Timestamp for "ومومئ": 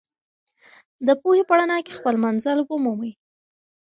2.63-3.11